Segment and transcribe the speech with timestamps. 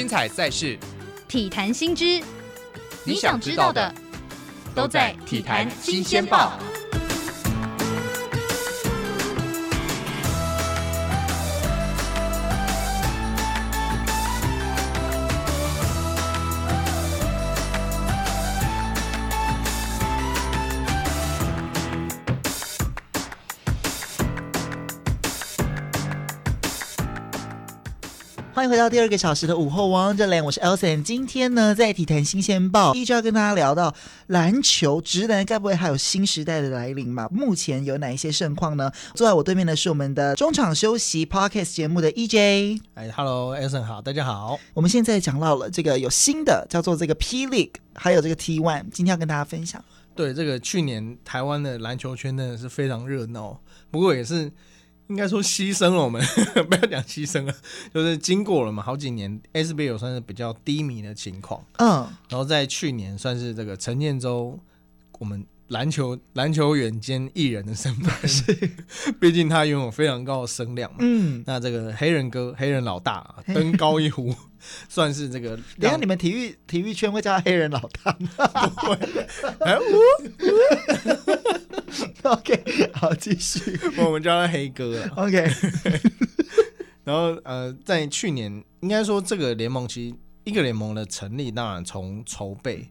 [0.00, 0.78] 精彩赛事，
[1.28, 2.22] 体坛新知，
[3.04, 3.94] 你想知道的
[4.74, 6.58] 都在《体坛新鲜报》。
[28.60, 31.02] 欢迎回到第二个小时的午后王者连，我是 Elson。
[31.02, 33.94] 今天呢，在体坛新鲜报依旧要跟大家聊到
[34.26, 37.26] 篮球直男，该不会还有新时代的来临嘛？
[37.30, 38.92] 目前有哪一些盛况呢？
[39.14, 42.82] 坐在我对面的是我们的中场休息 Podcast 节目的 EJ。
[42.92, 44.60] 哎，Hello，Elson 好，大家好。
[44.74, 49.82] 我们现在讲到了这个有新的叫做这个 P League，还有这个 T One，今天要跟大家分享。
[50.14, 53.58] 对，这个去年台湾的篮球圈真的是非常热闹，
[53.90, 54.52] 不过也是。
[55.10, 56.24] 应该说牺牲了，我们
[56.70, 57.52] 不要讲牺牲了，
[57.92, 64.56] 就是经过了嘛，好几年 SBL 算是比较低迷的情况，嗯，然后在去年算是这个陈建州，
[65.18, 68.52] 我们篮球篮球员兼艺人的身份，是，
[69.18, 74.34] 毕竟他拥有非常高的声量嘛，嗯，那这个黑人哥黑人老大 登高一呼。
[74.90, 78.28] 算是这个，等下你们体育体育圈会叫他黑人老大吗？
[78.76, 78.98] 不会。
[79.64, 79.78] 哎，
[82.22, 83.80] 我，OK，好，继续。
[83.96, 85.50] 我们叫他黑哥了，OK。
[87.04, 92.86] 然后呃，在去年，应该说这个联盟其实一个联盟的成立，当然从筹备，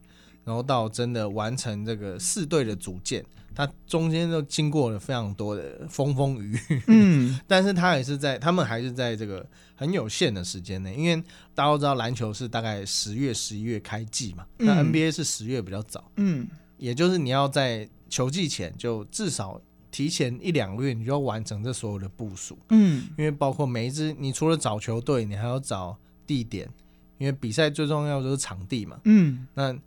[0.49, 3.23] 然后到真的完成这个四队的组建。
[3.53, 11.21] 他中间都经过了非常多的风风雨雨，嗯， 但是他也是在，他们还是在这个很有限的时间内，因为
[11.53, 19.59] 大家都知道篮球是大概十月、十一月开季嘛，那 NBA 是十月比较早，嗯，也就是你要在球季前就至少
[19.91, 26.69] 提前一两个月，你就要完成这所有的部署，嗯，因为包括每一支，你除了找球队，你还要找地点，
[27.17, 29.77] 因为比赛最重要的就是场地嘛，嗯，那。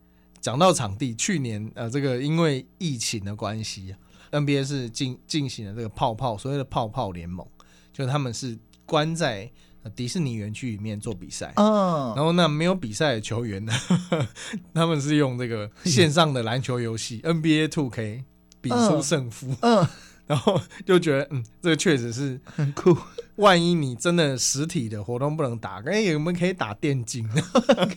[0.42, 3.94] 讲到场地，去年呃，这个因为疫情的关系
[4.32, 7.46] ，NBA 是进进行了这个泡泡所谓的泡泡联盟，
[7.92, 9.50] 就他们是关在
[9.94, 13.72] 迪士尼园区里面做比赛，嗯，然后那没有比赛的球员呢，
[14.74, 18.24] 他们是用这个线上的篮球游戏 NBA Two K
[18.60, 19.86] 比出胜负，嗯。
[20.26, 22.96] 然后 就觉得，嗯，这个确实是很酷。
[23.36, 27.26] 万一你真的实体的活动不能打，哎，我们可以打电竞。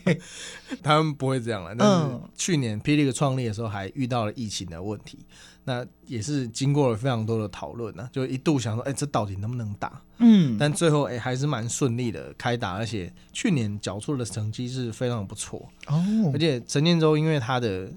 [0.82, 1.76] 他们不会这样了。
[1.76, 2.96] 但是去年 P.
[2.96, 5.20] League 创立的时候，还遇到了疫情的问题，
[5.66, 10.02] 那也是经过了非常多的讨论呢，就一度想说，哎，这到底能不能打？
[10.20, 16.02] 嗯，但最后哎，还是蛮顺利的开打，而且去年缴出的成绩是非常不错哦。
[16.34, 17.92] 而且陈建州因为他的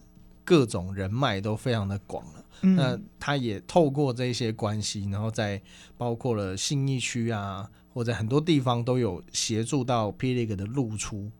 [0.45, 2.25] 各种人脉都非常的广
[2.63, 2.69] 了。
[2.75, 5.61] 那他也透过这些关系，然后在
[5.97, 11.31] 包括了信义区啊，或者很多地方都有协助到 P League 的露出，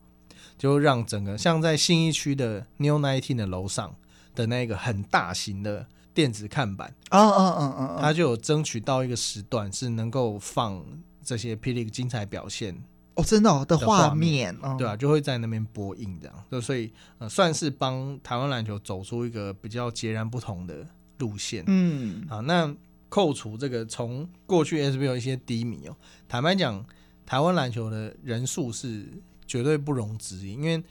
[0.57, 3.95] 就让整个像在信义区的 New Nineteen 的楼上
[4.35, 10.83] 的那个很大型的电子看板，哦哦哦哦，他就有争取到一个时段是能够放
[11.23, 12.75] 这些 P League 精彩表现
[13.15, 20.85] 哦，真的哦的画面，对啊，就会在那边播映这样，就所以呃算是帮台湾篮球走出一个比较截然不同的。
[21.19, 22.73] 路线，嗯，好，那
[23.07, 25.95] 扣除这个从过去 SBL 一些低迷哦，
[26.27, 26.83] 坦白讲，
[27.25, 29.07] 台湾篮球的人数是
[29.45, 30.83] 绝对不容置疑，因为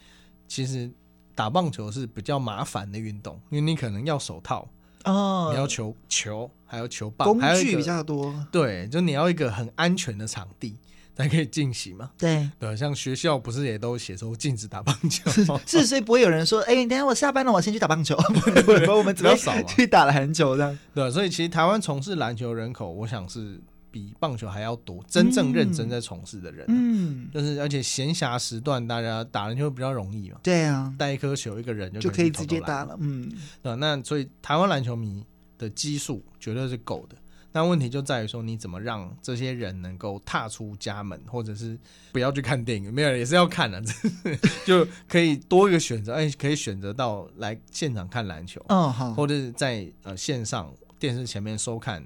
[0.46, 0.90] 其实
[1.34, 4.68] 打棒球是比较麻烦的运动，因为你可能要手套
[5.04, 10.76] 哦，你要球球，还有球棒，工具比较多，对，就你要一个很安全的场地。
[11.18, 12.08] 才可以进行嘛？
[12.16, 15.28] 对对，像学校不是也都写说禁止打棒球？
[15.66, 18.16] 是，所以不会有人说，哎、欸，等下我下班了，我先去打棒球。
[18.32, 20.78] 不不不，我们比较少去打了很久这样。
[20.94, 26.64] 对，所以其实台湾从事篮球人口，我想是比棒球还要多，真正认真在从事的人。
[26.68, 30.38] 嗯，就是而且闲暇时段大家打篮球比较容易嘛。
[30.40, 32.96] 对啊，带一颗球，一个人就就可以直接打了。
[33.00, 33.28] 嗯，
[33.60, 35.26] 对，那所以台湾篮球迷
[35.58, 37.16] 的基数绝对是够的。
[37.50, 41.76] 那问题就在于说，你怎么让这些人能够踏出家门，或者是
[42.12, 42.92] 不要去看电影？
[42.92, 43.82] 没有，也是要看的，
[44.66, 46.12] 就可以多一个选择。
[46.12, 52.04] 哎，可以选择到来现场看篮球，嗯，好，或者是在呃线上电视前面收看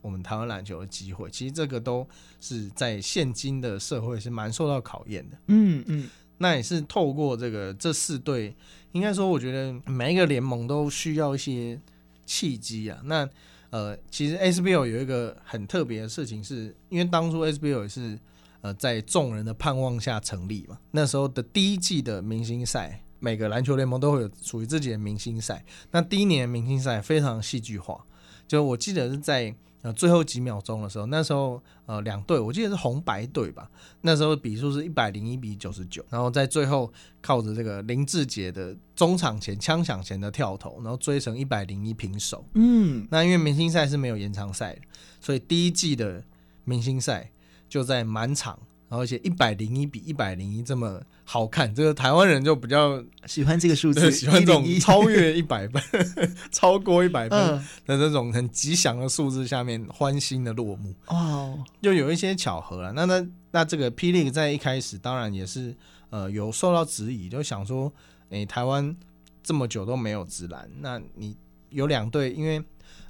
[0.00, 1.28] 我们台湾篮球的机会。
[1.28, 2.06] 其实这个都
[2.40, 5.36] 是在现今的社会是蛮受到考验的。
[5.48, 6.08] 嗯嗯，
[6.38, 8.54] 那也是透过这个这四队，
[8.92, 11.80] 应该说，我觉得每一个联盟都需要一些
[12.24, 13.00] 契机啊。
[13.04, 13.28] 那
[13.74, 18.16] 呃，其实 SBL 有一个很特别的事情是，因为当初 SBL 也是
[18.60, 20.78] 呃在众人的盼望下成立嘛。
[20.92, 25.64] 那时候的第一季的明星赛，每个篮球联盟都会有属于自己的明星赛。
[25.90, 28.06] 那第一年明星赛非常戏剧化，
[28.46, 29.52] 就我记得是在
[29.84, 33.70] 呃最后几秒钟的时候，那时候呃两队我记得是红白队吧，
[34.00, 36.90] 那时候比数是一百零一比九十九，然后在最后
[37.20, 42.42] 靠着这个林志杰的中场前枪响前的跳投，然后追成一百零一平手。
[42.54, 44.80] 嗯，那因为明星赛是没有延长赛的，
[45.20, 46.24] 所以第一季的
[46.64, 47.30] 明星赛
[47.68, 48.58] 就在满场。
[48.88, 55.82] 而且一百零一比一百零一这么好看，这个台湾人就比较喜欢这个数字，喜欢这种超越一百分、
[56.52, 57.38] 超过一百分
[57.86, 60.94] 的这种很吉祥的数字下面欢欣的落幕。
[61.06, 62.92] 哦，又有一些巧合了。
[62.92, 65.74] 那那那这个霹雳在一开始当然也是
[66.10, 67.92] 呃有受到质疑，就想说，
[68.28, 68.94] 诶，台湾
[69.42, 71.36] 这么久都没有直男，那你
[71.70, 72.62] 有两队，因为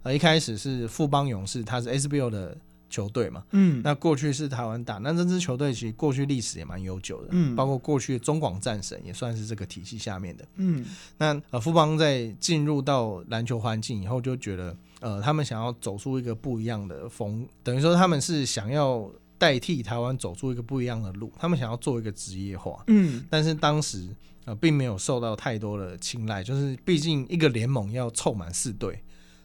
[0.02, 2.56] 呃一开始是富邦勇士，他是 SBL 的。
[2.90, 10.84] 球队嘛，嗯，那过去是台湾打，那这支球队其实过去历史也蛮悠久的，嗯，包括过去中广战神也算是这个体系下面的，嗯，
[11.18, 24.08] 那呃富邦在进入到篮球环境以后，就觉得呃他们想要走出一个不一样的风，等于说他们是想要代替台湾走出一个不一样的路，他们想要做一个职业化，嗯，但是当时
[24.44, 29.02] 呃并没有受到太多的青睐，就是毕竟一个联盟要凑满四队，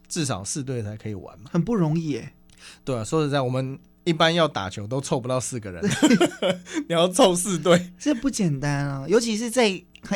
[0.08, 2.34] 至少四队才可以玩嘛，很不容易耶。
[2.84, 5.84] 对啊，说实在，我们一般要打球都凑不到四个人，
[6.88, 9.06] 你要凑四队，这不简单啊！
[9.08, 9.68] 尤其是在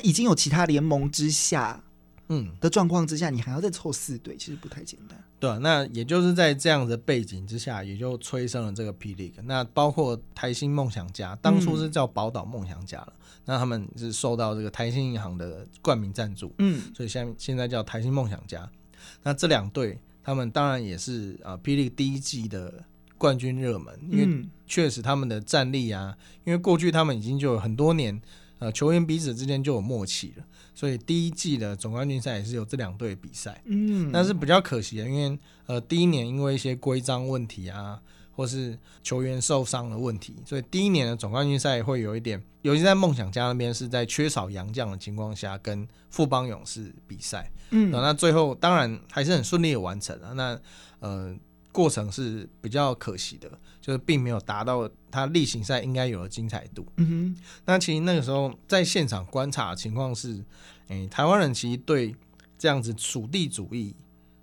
[0.01, 1.83] 已经有其他联盟之下，
[2.29, 5.21] 嗯的状况之下，你还要再凑四队，其实不太简单。
[5.39, 9.33] 对啊，那也就是在这样的背景之下，也就催生了这个 P League。
[9.43, 18.67] 那包括台新梦想家，当初是叫宝岛梦想家了，嗯、那他们是受到这个台新银行的冠名赞助，嗯，所以现在现在叫台新梦想家。
[19.21, 19.99] 那这两队。
[20.23, 22.83] 他们当然也是啊，霹雳第一季的
[23.17, 28.21] 冠军热门，因为确实他们的战力啊，因为过去他们已经就有很多年，
[28.59, 33.61] 呃，球员彼此之间就有默契了，所以第一季的总冠军赛也是有这两队比赛。
[33.65, 38.01] 嗯，但是比较可惜的，因为呃，第一年因为一些规章问题啊。
[38.35, 50.33] 或是球员受伤的问题，所以第一年的总冠军赛会有一点，尤其在梦想家那边是在缺少洋将的情况下，跟富邦勇士比赛，嗯，那最后当然还是很顺利的完成了。
[50.33, 50.59] 那
[50.99, 51.35] 呃，
[51.71, 53.49] 过程是比较可惜的，
[53.79, 56.85] 就是并没有达到他例行赛应该有的精彩度。
[56.97, 60.43] 嗯哼，那其实那个时候在现场观察的情况是，
[60.87, 62.15] 诶、欸，台湾人其实对
[62.57, 63.95] 这样子属地主义。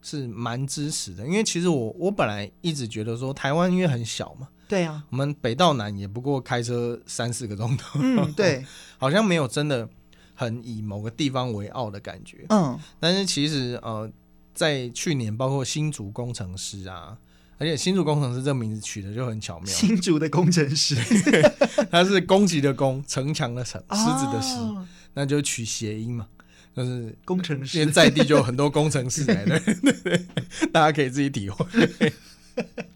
[0.02, 8.64] 是蛮支持的，因为其实我我本来一直觉得说台湾因为很小嘛，对啊，我们北到南也不过开车三四个钟头，嗯，对，
[8.98, 9.88] 好像没有真的
[10.34, 14.10] 很以某个地方为傲的感觉，嗯，但是其实呃，
[14.54, 17.16] 在去年包括新竹工程师啊，
[17.58, 20.96] 而且新竹工程师这个名字取得就很巧妙，新竹的工程师。
[21.90, 26.26] 他是攻击的攻，城墙的城，狮子的狮，哦，那就取谐音嘛。
[26.84, 30.26] 就是工程师，在地就有很多工程师来的，对对，
[30.72, 31.66] 大家可以自己体会。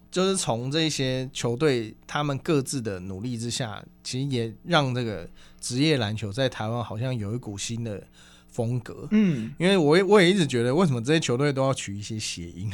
[0.09, 5.29] 就是从这些球队他们各自的努力之下，其实也让这个
[5.59, 8.01] 职业篮球在台湾好像有一股新的
[8.47, 9.07] 风格。
[9.11, 12.71] 嗯，因为我也我也一直觉得，为什么这些球队都要取一些谐音？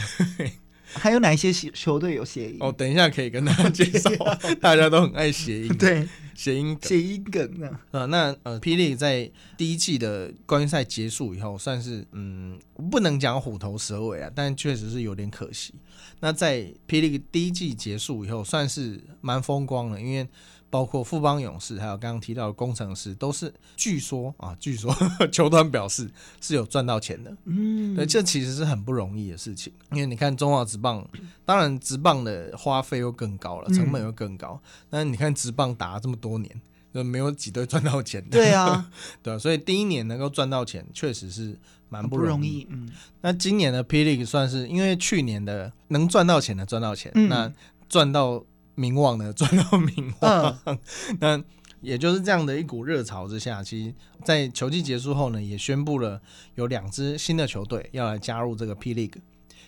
[0.93, 2.57] 还有哪一些球队有谐音？
[2.59, 4.09] 哦，等一下可以跟大家介绍，
[4.61, 5.77] 大家都很爱谐音。
[5.77, 6.07] 对。
[6.33, 7.69] 谐音谐音梗呢？
[7.91, 12.57] 呃，那呃，霹雳在第一季的冠军赛结束以后，算是嗯，
[12.89, 15.75] 不能讲虎头蛇尾啊，但确实是有点可惜。
[16.19, 20.27] 那在霹雳第一季结束以后，算是蛮风光的，因为。
[20.71, 24.95] 包括富邦勇士，还有刚刚提到的工程师，都是据说啊，据说
[25.29, 26.09] 球团表示
[26.39, 27.35] 是有赚到钱的。
[27.43, 31.05] 嗯，对，这其实是很不容易的事情，因为你看中华职棒，
[31.45, 34.59] 当然职棒的花费又更高了，成本又更高。
[34.89, 36.61] 但是你看职棒打了这么多年，
[36.93, 38.29] 就没有几队赚到钱的。
[38.29, 38.89] 对啊，
[39.21, 41.59] 对，所以第一年能够赚到钱，确实是
[41.89, 42.25] 蛮不容易。
[42.25, 42.67] 不容易。
[42.69, 47.51] 嗯，那今年的霹雳算是因为去年的能赚到钱的赚到钱，嗯、那
[47.89, 48.41] 赚到。
[48.81, 50.79] 名望呢，赚到名望，嗯、
[51.21, 51.43] 那
[51.81, 56.19] 也就是这样的一股热潮之下，其实，在球季结束后呢，也宣布了
[56.55, 59.19] 有两支新的球队要来加入这个 P League，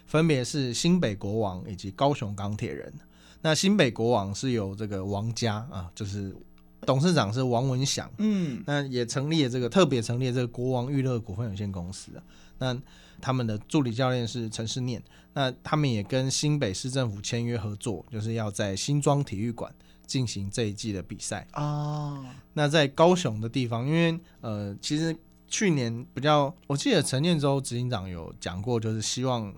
[0.07, 2.91] 分别是新北国王以及高雄钢铁人。
[3.41, 6.35] 那新北国王是由这个王家啊，就是
[6.81, 12.23] 董事长是王文祥，嗯，那也成立了这个特别成立了这个国王娱乐股份有限公司啊，
[12.57, 12.77] 那。
[13.23, 15.01] 他们的助理教练是陈世念，
[15.31, 19.73] 那他们也跟新北市政府签约合作，就是要在新庄体育馆
[20.05, 22.25] 进行这一季的比赛哦。
[22.51, 25.15] 那在高雄的地方，因为呃，其实
[25.47, 29.53] 去年比较，我记得陈建州执行长有讲过，就是希望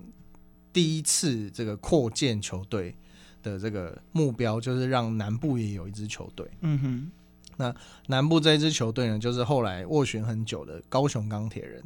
[0.72, 2.94] 第一次这个扩建球队
[3.42, 6.48] 的这个目标，就是让南部也有一支球队。
[6.60, 7.10] 嗯哼，
[7.56, 7.74] 那
[8.06, 11.82] 南部这一支球队呢，就是后来斡旋很久的高雄钢铁人。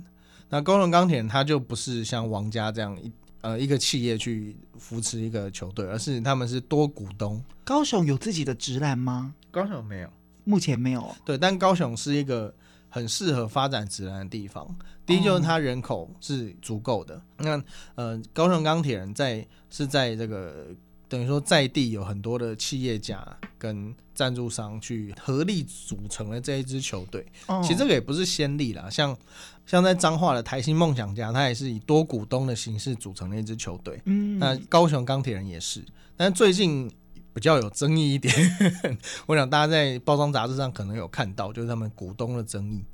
[0.51, 7.43] 那高雄钢铁人他就不是像王家这样一呃一个企业去扶持一个球队，而是他们是多股东。
[7.65, 9.33] 高雄有自己的直男吗？
[9.51, 10.11] 高雄没有，
[10.45, 11.17] 目前没有。
[11.25, 12.53] 对，但高雄是一个
[12.89, 14.69] 很适合发展直男的地方。
[15.07, 17.15] 第一就是它人口是足够的。
[17.15, 17.63] 哦、那
[17.95, 20.67] 呃，高雄钢铁人在是在这个。
[21.11, 23.27] 等于说，在地有很多的企业家
[23.59, 27.27] 跟赞助商去合力组成了这一支球队。
[27.47, 27.61] Oh.
[27.65, 29.19] 其实这个也不是先例啦，像
[29.67, 34.01] 像在彰化的台新梦想家，他也是以多股东的形式组成了一支球队。
[34.05, 35.85] 嗯，那高雄钢铁人也是，
[36.17, 36.89] 但最近
[37.35, 38.33] 比较有争议一点。
[39.27, 42.85] 我想大家在包装杂志上可能有看到，就是他们股东的争议，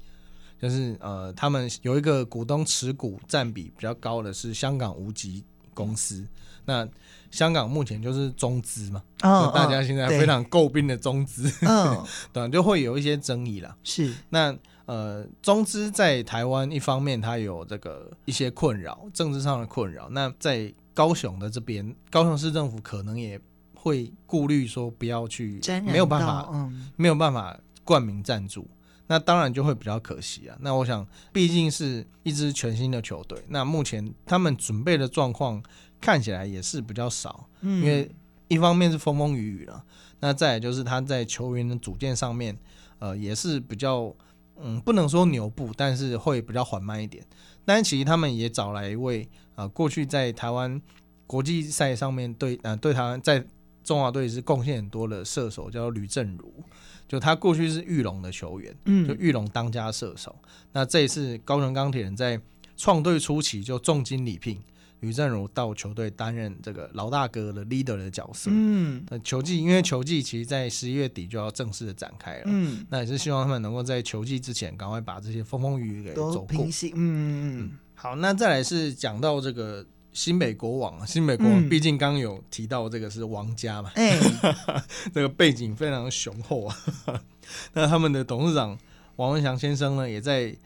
[0.59, 5.45] 就是呃，他们有一个股东持股占比比较高的是香港无极
[5.75, 6.27] 公司。
[6.69, 6.89] 那
[7.37, 12.03] 香港目前就是中资嘛，哦，大家现在非常诟病的中资，嗯，
[12.33, 13.77] 对，就会有一些争议啦。
[13.85, 20.09] 是，那呃，中资在台湾一方面它有这个一些困扰，政治上的困扰。
[20.09, 23.39] 那在高雄的这边，高雄市政府可能也
[23.75, 28.67] 会顾虑说不要去，没有办法，嗯，没有办法冠名赞助，
[29.09, 30.57] 那当然就会比较可惜啊。
[30.61, 35.63] 那我想，毕竟是一支全新的球队，那目前他们准备的状况。
[35.99, 38.09] 看起来也是比较少，因为
[38.49, 39.83] 一方面是风风雨雨了，
[40.21, 42.57] 那再来就是他在球员的组建上面，
[42.99, 44.15] 呃，也是比较，
[44.61, 47.25] 嗯，不能说牛步，但是会比较缓慢一点。
[47.65, 50.81] 但其实他们也找来一位，呃，过去在台湾
[51.27, 53.43] 国际赛上面对，呃，对台湾在
[53.83, 56.63] 中华队是贡献很多的射手，叫吕政儒，
[57.09, 60.35] 就他过去是玉龙的球员，嗯就玉龙当家射手。
[60.73, 62.41] 那这一次高雄钢铁人在
[62.77, 64.61] 创队初期就重金礼聘。
[65.01, 68.51] 吕政儒到球队担任这个老大哥的 leader 的角色。
[68.51, 72.45] 嗯，那球季因为球季其实，在十一月底就要正式的展开了。
[72.47, 76.47] 嗯，那也是希望他们能够在球季之前，赶快把这些风风雨雨给走过。
[76.47, 76.93] 平息。
[76.95, 77.79] 嗯嗯嗯。
[77.95, 79.85] 好，那再来是讲到这个
[80.17, 81.07] 新北国王。
[81.07, 84.83] 新北国王毕竟刚有提到这个是王家嘛，哎、嗯，
[85.13, 86.77] 这个背景非常雄厚啊。
[87.75, 88.77] 那他们的董事长
[89.17, 90.57] 王文祥先生呢，也在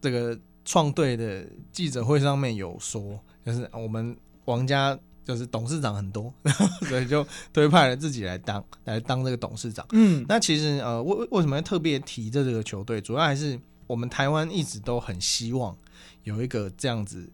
[0.00, 3.20] 这个创队的记者会上面有说。
[3.44, 6.32] 就是我们王家就是董事长很多，
[6.88, 9.84] 所以就推派了自己来当来当这个董事长。
[9.92, 12.98] 嗯，那其实呃，为为什么要特别提这这个球队？
[12.98, 15.76] 主要还是我们台湾一直都很希望
[16.22, 17.30] 有一个这样子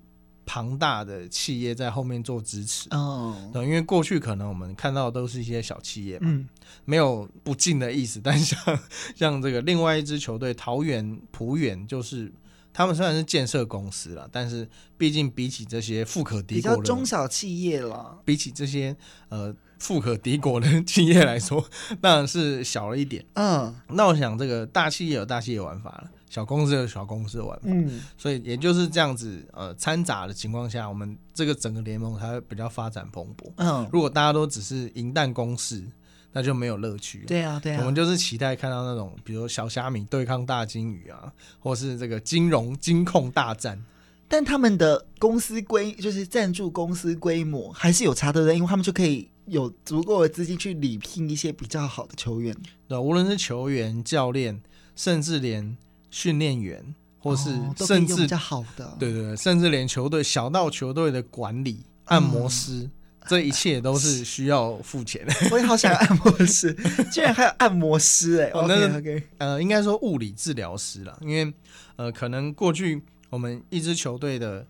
[0.47, 2.88] 庞大的企业在后面做支持。
[2.93, 6.49] 哦，因为过去可能我们看到的都是一些小企业嘛，嗯，
[6.87, 8.19] 没有不敬的意思。
[8.23, 8.59] 但像
[9.15, 12.33] 像这个另外一支球队桃园浦远就是。
[12.79, 18.95] 他们虽然是建设公司了，但是毕竟比起这些富可敌国的比较中小企业了，比起这些
[19.31, 21.67] 呃富可敌国的企业来说，
[22.03, 23.25] 当然是小了一点。
[23.33, 27.62] 嗯，那我想这个大企业有大企业玩法了，小公司有小公司的玩法。
[27.66, 33.50] 嗯，所以也就是这样子呃掺杂的情况下，我们这个整个联盟才会比较发展蓬勃。
[33.56, 35.85] 嗯，如果大家都只是银弹攻势。
[36.33, 37.25] 那就没有乐趣。
[37.26, 43.83] 对啊，对啊，我们就是期待看到那种，比如小虾米对抗大金鱼啊，或是这个金融金控大战。
[44.28, 52.54] 但他们的公司规就是赞助公司规模还是有差的，因为他们就可以有足够的资金去礼聘一些比较好的球员。
[52.87, 54.61] 对，无论是球员、教练，
[54.95, 55.75] 甚至连
[56.16, 56.82] 训练员，
[57.18, 57.50] 或是
[57.87, 62.73] 甚至、哦、比较好的，对对对，甚至连球队小到球队的管理、按摩师。
[62.85, 62.90] 嗯
[63.28, 65.35] 这一切都是需要付钱的。
[65.50, 66.73] 我也好想要按摩师，
[67.11, 68.50] 居然还有按摩师哎、欸！
[68.52, 69.23] 哦，那个 okay, okay.
[69.38, 71.52] 呃，应该说物理治疗师了，因为
[71.96, 74.64] 呃，可能过去我们一支球队的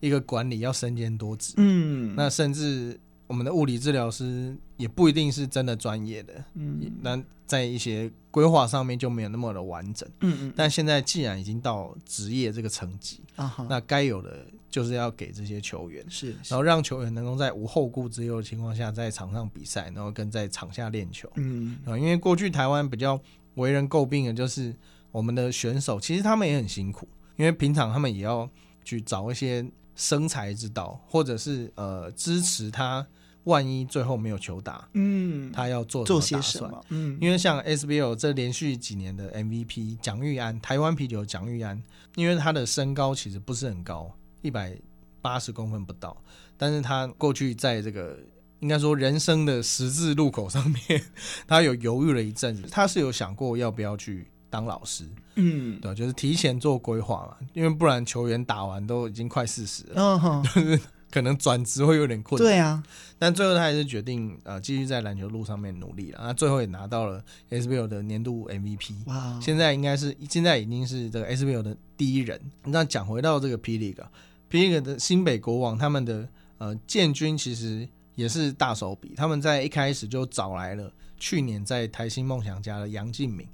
[0.00, 3.00] 一个管理要身兼多职，嗯，那甚至。
[3.26, 10.52] 我们的物理治疗师也不一定是真的专业的，嗯，那在一些规划上面就没有那么的完整，嗯嗯。
[10.54, 21.78] 但现在既然已经到职业这个层级，啊，那该有的就是要给这些球员，是，然后让球员能够在无后顾之忧的情况下在场上比赛，然后跟在场下练球，嗯。
[21.86, 23.18] 啊，因为过去台湾比较
[23.54, 24.74] 为人诟病的就是
[25.10, 28.48] 我们的选手，其实他们也很辛苦，因为平常他们也要
[28.84, 29.64] 去找一些。
[29.94, 33.06] 生财之道，或者是呃支持他，
[33.44, 36.84] 万一最后没有球打，嗯，他要做做些什么？
[36.88, 41.82] 嗯，因为像 SBL 这连续几年的 MVP 蒋玉安，台湾啤酒蒋玉安，
[42.16, 44.10] 因为他的身高其实不是很高，
[44.42, 44.76] 一百
[45.20, 46.16] 八十公分不到，
[46.56, 48.18] 但是他过去在这个
[48.60, 51.04] 应该说人生的十字路口上面，
[51.46, 54.26] 他有犹豫了一阵子，他是有想过要不要去。
[54.54, 60.80] 当老师，嗯，对，就是提前做规划嘛，因为不然球员打完都已经快四十了，嗯哼， 就是
[61.10, 62.48] 可能转职会有点困难。
[62.48, 62.80] 对啊，
[63.18, 67.20] 但最后他还是决定呃继续在篮球路上面努力了，那最后也拿到了
[67.50, 68.94] SBL 的年度 MVP。
[69.06, 72.40] 哇，现在应该是现在已经是这个 SBL 的第一人。
[72.62, 83.44] 那讲回到这个 P League，P League 的新北国王他们的呃，建军其实也是大手笔，他们在一开始就找来了去年在台新梦想家的杨敬敏。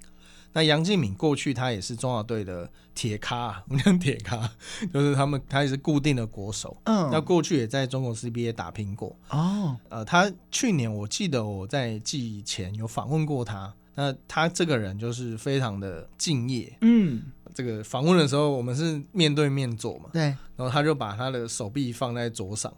[0.52, 4.50] 那杨敬敏过去他也是中华队的铁咖，我们讲铁咖，
[4.92, 6.76] 就是他们他也是固定的国手。
[6.84, 9.16] 嗯，那过去也在中国 CBA 打拼过。
[9.28, 13.72] 哦，呃，他去年我记得我在季前有访问过他。
[13.94, 16.72] 那他这个人就是非常的敬业。
[16.80, 20.10] 嗯，这个访问的时候我们是面对面坐嘛。
[20.12, 20.22] 对。
[20.22, 22.72] 然后他就把他的手臂放在桌上。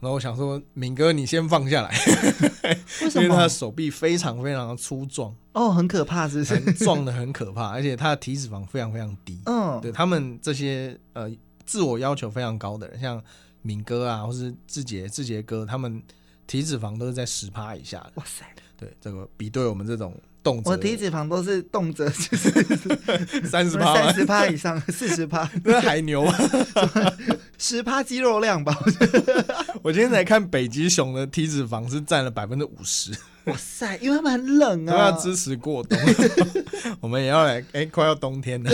[0.00, 1.90] 然后我想说，敏哥，你先放下来，
[3.02, 3.22] 为什么？
[3.22, 6.72] 因为他的手臂非常非常的粗壮哦，很可怕，是不是？
[6.74, 9.40] 壮的很可怕，而且他的体脂肪非常非常低。
[9.46, 11.30] 嗯，对他们这些呃
[11.64, 13.22] 自我要求非常高的人，像
[13.62, 16.02] 敏哥啊，或是志杰、志杰哥，他们
[16.46, 18.12] 体脂肪都是在十趴以下的。
[18.16, 18.44] 哇塞，
[18.78, 20.14] 对这个比对我们这种。
[20.66, 22.50] 我体脂肪都是动辄就是
[23.48, 26.38] 三十趴、三十趴以上、四十趴， 那是海牛啊，
[27.66, 28.78] 十趴肌肉量吧。
[29.80, 33.10] 我今天才看北极熊的体脂肪是占了百分之五十。
[33.44, 35.98] 哇塞，因为他们很冷啊，都要支持过冬。
[37.00, 38.70] 我们也要来，哎、欸，快要冬天了，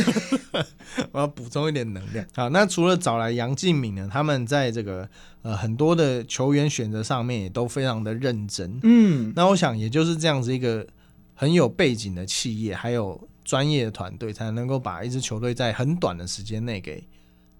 [1.12, 2.26] 我要补充一点能量。
[2.34, 5.08] 好，那除了找来杨敬敏呢，他们在这个
[5.42, 8.80] 呃很多的球员选择上面也都非常的认真。
[8.82, 10.84] 嗯，那我想也就是这样子一个。
[11.32, 17.02] 很有背景的企业，还有专业的团队，才能够把一支球队在很短的时间内给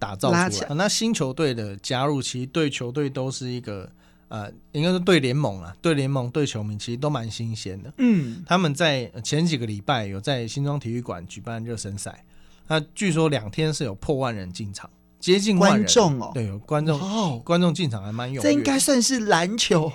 [0.00, 0.69] 打造出来。
[0.69, 3.88] 啊、那新球队的加入，其实对球队都是一个
[4.26, 7.92] 呃，应该是对联盟啊，对联盟对球迷其实都蛮新鲜的。
[7.99, 12.25] 嗯，他们在前几个礼拜有在新庄体育馆举办热身赛，
[12.66, 14.90] 那据说两天是有破万人进场，
[15.21, 18.40] 接近观众哦，对，有观众，哦、观众进场还蛮踊跃。
[18.40, 19.92] 这应该算是篮球。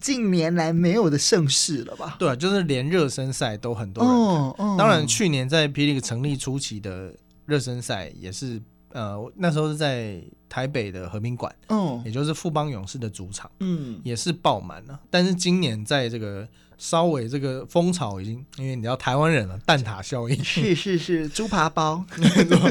[0.00, 2.16] 近年来没有的盛事了吧？
[2.18, 4.20] 对啊，就是连热身赛都很多人看。
[4.20, 5.90] 哦哦、当然，去年在 P.
[5.90, 7.10] League 成立初期的
[7.46, 8.60] 热身赛也是，
[8.94, 14.98] 呃，那时候是在台北的和平馆，嗯，也就是富邦勇士的主场，嗯，也是爆满了。
[15.10, 16.48] 但是今年在这个
[16.78, 22.02] 稍微这个风潮已经，因为你知道台湾人了，蛋挞效应，是是是，猪扒包。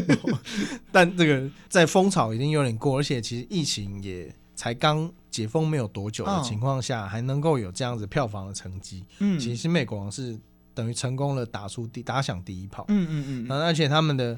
[0.91, 5.11] 但这个在风潮已经有点过，而且其实疫情也才刚。
[5.33, 10.39] 解封没有多久的情况下，还能够有这样子票房的成绩，嗯，其实美国王是
[10.75, 14.37] 等于成功了，打出第打响第一炮，嗯嗯嗯，而且他们的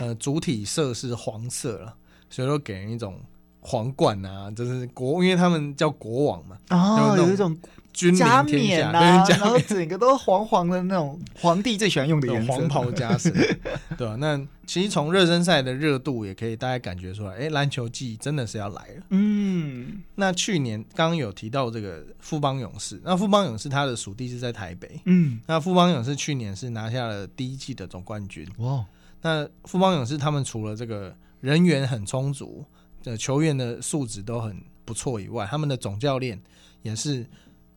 [0.00, 1.94] 呃主体色是黄色了，
[2.30, 3.20] 所以说给人一种
[3.60, 7.56] 皇冠啊，就是国，因为他们叫国王嘛，哦，有一种。
[7.90, 13.32] 君临天下啊，然后整个都黄黄的那种，皇帝最喜欢用的颜色，黄袍加身，
[13.98, 14.16] 对吧、啊？
[14.20, 19.02] 那其实从热身赛的热度也可以大概感觉出来，哎，篮球季真的是要来了。
[19.08, 28.46] 嗯，那去年刚刚有提到这个富邦勇士，那富邦勇士他的属地是在台北，嗯，那富邦勇士去年是拿下了第一季的总冠军。
[28.58, 28.84] 哇，
[29.22, 32.64] 那富邦勇士他们除了这个人员很充足，
[33.02, 36.40] 的球员的素质都很不错以外，他们的总教练
[36.82, 37.26] 也是。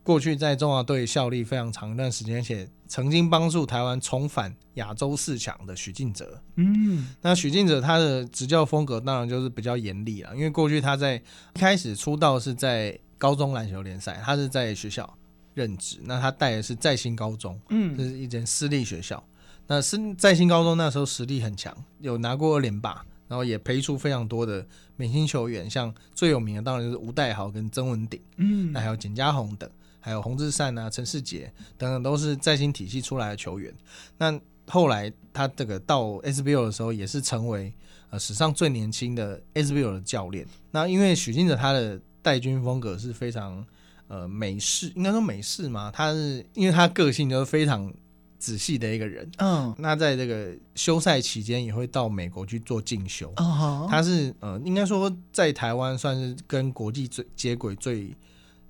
[0.04, 6.42] 过去在中华队效力非常长一段时间，而且曾经帮助台湾重返亚洲四强的许晋哲。
[6.56, 15.08] 嗯，那许晋哲他的执教风格当然就是比较严厉了，因为过去他在一开始出道是在高中篮球联赛，他是在学校
[15.54, 19.24] 任职，那他带的是在新高中，嗯，这是一间私立学校。
[19.66, 29.70] 那是在新高中那时候实力很强，有拿过二连霸，然后也培出非常多的明星球员，像最有名的当然就是吴岱豪跟曾文鼎，嗯，那还有简家宏等。
[30.04, 31.48] 还有洪志善啊、陈世杰
[31.78, 33.72] 等等，都是在新体系出来的球员。
[34.18, 37.72] 那后来他这个到 SBL 的时候，也是成为
[38.10, 40.44] 呃史上最年轻的 SBL 的教练。
[40.72, 43.64] 那因为许晋哲他的带军风格是非常
[44.08, 45.88] 呃美式，应该说美式嘛。
[45.92, 47.94] 他是因为他个性就是非常
[48.42, 49.30] 仔细的一个人。
[49.38, 49.74] 嗯。
[49.78, 53.32] 那在这个休赛期间，也会到美国去做进修。
[53.36, 53.86] 哦。
[53.88, 58.14] 他是呃，应该说在台湾算是跟国际最接轨最。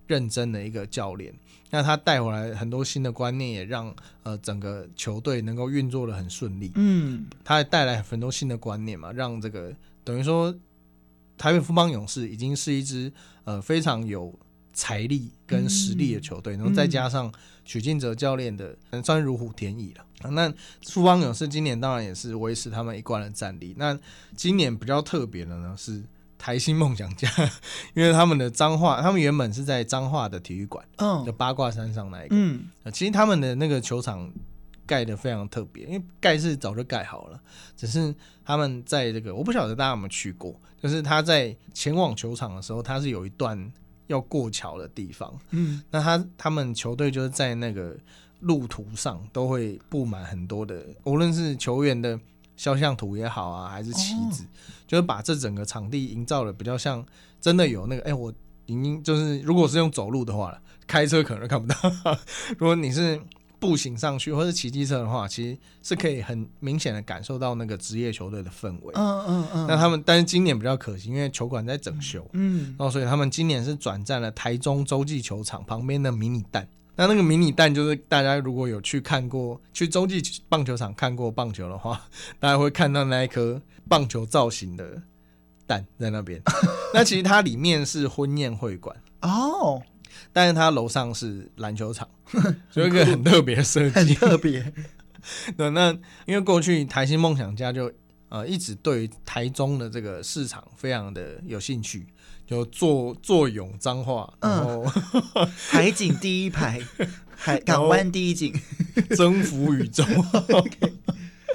[0.09, 1.33] 认真的一个教练，
[1.71, 6.71] 那他带回来很多新的观念，也让呃整个球队能够运作的很顺利。
[6.75, 9.73] 嗯，他还带来很多新的观念嘛，让这个
[10.05, 10.55] 等于说
[11.39, 13.11] 台北富邦勇士已经是一支
[13.45, 14.37] 呃非常有
[14.75, 17.33] 财力跟实力的球队，嗯、然后再加上
[17.64, 20.31] 许晋哲教练的，算是如虎添翼了。
[20.31, 20.53] 那
[20.85, 23.75] 富邦勇士今年当然也是维持他们一贯的战力。
[23.77, 23.98] 那
[24.37, 26.03] 今年比较特别的呢是。
[26.44, 27.31] 台新梦想家，
[27.94, 34.29] 因为他们的彰化，他们原本是在彰化的体育馆，嗯，就八卦山上那一个，嗯，其实他们的那个球场
[34.85, 37.40] 盖的非常特别，因为盖是早就盖好了，
[37.77, 38.12] 只是
[38.44, 43.72] 他们在这个，我不晓得大家有没有去过，就是他在前往球场的时候，他是有一段
[44.07, 47.97] 要过桥的地方，嗯，那他他们球队就是在那个
[48.41, 52.19] 路途上都会布满很多的，无论是球员的。
[52.55, 54.47] 肖像图也好啊，还是旗子，哦、
[54.87, 57.05] 就是把这整个场地营造的比较像
[57.41, 58.33] 真的有那个，哎、欸，我
[58.67, 61.77] 已经就是如果是用走路的话，开车可能看不到，
[62.59, 63.21] 如果你是。
[63.62, 68.92] 步行上去，或者骑机车的话，其实是可以很明显的感受到那个职业球队的氛围。
[68.96, 69.66] 嗯嗯嗯。
[69.68, 72.29] 那他们，但是今年比较可惜，因为球馆在整修。
[72.33, 72.75] 嗯。
[72.77, 76.66] 然后，所以他们今年是转战了台中洲际球场旁边的迷你蛋。
[76.96, 82.03] 那那个迷你蛋就是大家如果有去看过，去洲际棒球场看过棒球的话，
[82.40, 85.01] 大家会看到那一颗棒球造型的
[85.68, 86.42] 蛋在那边。
[86.92, 88.96] 那其实它里面是婚宴会馆。
[89.20, 89.81] 哦。
[90.33, 92.09] 但是它楼上是篮球场，
[92.71, 94.73] 所以一个很特别的设计，很特别。
[95.57, 95.92] 对，那
[96.27, 97.92] 因为过去台新梦想家就
[98.29, 102.07] 呃一直对台中的这个市场非常的有兴趣，
[102.47, 104.85] 就坐坐拥彰化，然后、
[105.35, 106.81] 嗯、海景第一排，
[107.37, 108.53] 海 港湾第一景，
[109.11, 110.03] 征服宇宙。
[110.03, 110.92] okay.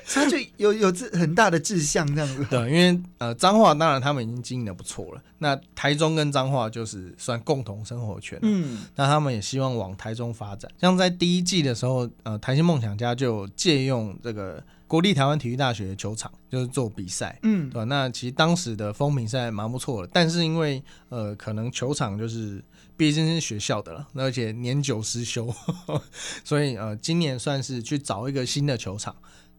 [0.09, 2.45] 他就有有志很大的志向这样子。
[2.49, 8.39] 对，因为呃彰化当然他们已经经营的不错了，那台中跟彰化就是算共同生活圈。
[8.41, 10.71] 嗯，那他们也希望往台中发展。
[10.79, 17.37] 像在第一季的时候，呃，台新梦想家就借用这个国立台湾体育大学的球场，就是做比赛。
[17.43, 22.63] 嗯，对，那其实当时的风评是还蛮不错的，但是因为呃可能球场就是
[22.95, 26.01] 毕竟是学校的了，而且年久失修，呵 呵
[26.45, 29.13] 所以呃今年算是去找一个新的球场。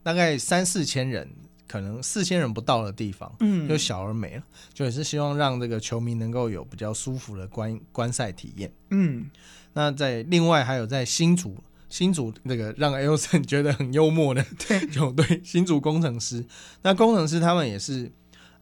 [0.09, 1.29] 大概三四千人，
[1.66, 4.42] 可能四千人不到的地方，嗯，就小而美了，
[4.73, 9.31] 就也是希望让这个球迷能够有比较舒服的观观赛体验，嗯。
[9.75, 11.55] 那在另外还有在新竹，
[11.90, 14.42] 新竹那个让 Elson 觉得很幽默的
[14.90, 16.42] 球队，新竹工程师。
[16.81, 18.11] 那工程师他们也是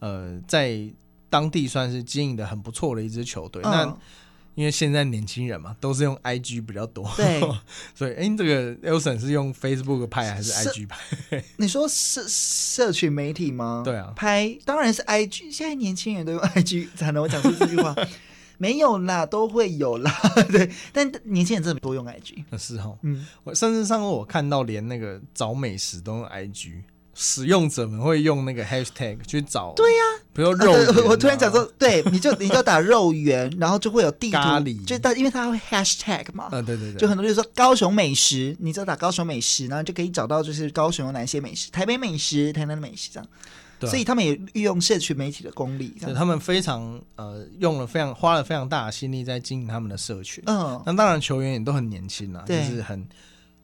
[0.00, 0.92] 呃在
[1.30, 3.62] 当地算是经营的很不错的一支球队。
[3.62, 3.98] 哦、那
[4.56, 7.40] 因为现在年轻人嘛，都是用 IG 比较多，对，
[7.94, 10.98] 所以哎、欸，这个 Elson 是用 Facebook 拍还是 IG 拍？
[11.56, 13.82] 你说社社群媒体吗？
[13.84, 15.52] 对啊，拍当然是 IG。
[15.52, 17.94] 现在年轻人都用 IG 才能我讲出这句话，
[18.56, 20.10] 没有啦，都会有啦，
[20.50, 20.70] 对。
[20.90, 26.80] 但年轻人真的多用 IG，是哦，嗯，我甚至上我看到连那个找美食都用 IG。
[27.18, 30.92] 使用者们会用那个 hashtag 去找，对呀、啊，比如肉圆、啊。
[30.94, 43.26] 呃，我突然讲说，对，你就你就打肉圆，然后就会有地图，咖喱，就因为它会 hashtag 嘛，呃，对对对，就很多人说高雄美食，你只要打高雄美食，然后就可以找到就是高雄有哪些美食，台北美食、台南的美食这样，
[43.80, 53.08] 对、啊，所以他们也运用社群媒体的功力，对，他们非常呃用了非常花了非常大的心力在经营他们的社群，嗯，那当然球员也都很年轻啊，就是很。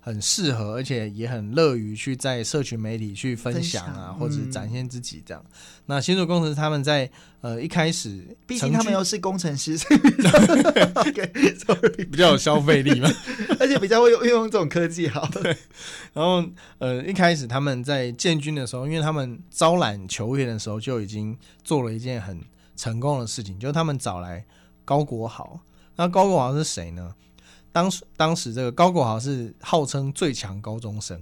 [0.05, 5.41] 很适合，而且也很乐于去在社群媒体去分享啊，享或者展现自己这样。
[5.47, 5.53] 嗯、
[5.87, 7.09] 那新竹工程师他们在
[7.41, 9.79] 呃一开始，毕竟他们又是工程师
[12.11, 13.09] 比较有消费力嘛，
[13.61, 15.25] 而且比较会运用这种科技好。
[15.29, 15.57] 对，
[16.13, 16.45] 然后
[16.79, 22.41] 呃一开始他们在建军的时候，因为他们招揽球员的时候就已经做了一件很
[22.75, 24.45] 成功的事情，就是他们找来
[24.85, 25.61] 高国豪。
[25.95, 27.15] 那高国豪是谁呢？
[27.73, 31.19] 当时，当时这个高国豪是号称最强高中生，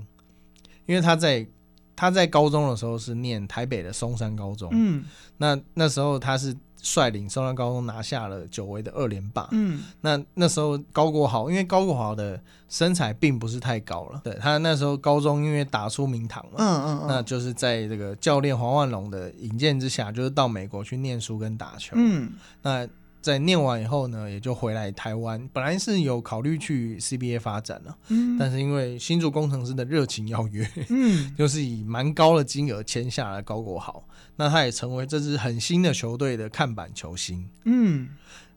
[0.84, 1.46] 因为他在
[1.94, 5.04] 他在高中的时候是念台北的松山高中，嗯，
[5.36, 22.32] 那那时候他是率领松山高中拿下了久违的二连霸，嗯，那那时候高国豪，因为高国豪的身材并不是太高了，对，他那时候高中因为打出名堂嘛，嗯嗯，嗯，那就是在这个教练黄万龙的引荐之下，就是到美国去念书跟打球，嗯，
[22.62, 22.88] 那。
[23.22, 25.48] 在念完以后呢，也就回来台湾。
[25.52, 34.02] 本来是有考虑去 CBA 发展了，嗯，但是因为新竹工程师的热情邀约，嗯， 就是以蛮高的金额签下了高国豪，
[34.36, 38.08] 那他也成为这支很新的球队的看板球星，嗯，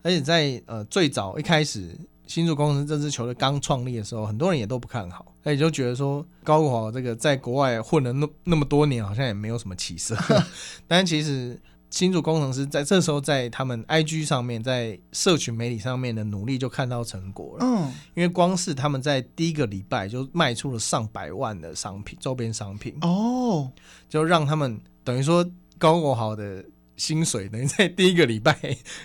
[0.02, 1.96] 而且在呃最早一开始
[2.26, 10.16] 新竹攻城狮这支球队刚创立的时候，很多人也都不看好，那也就觉得说高国豪这个在国外混了那那么多年，好像也没有什么起色，
[10.88, 11.60] 但其实。
[11.94, 17.64] 新竹工程师在这时候在他们 IG 上面，在社群媒体上面的努力就看到成果了。
[17.64, 23.72] 嗯，因为光是他们在第一个礼拜就卖出了上百万的商品，周边商品哦，
[24.10, 26.66] 就让他们等于说高国豪的
[26.98, 28.58] 薪水等于在第一个礼拜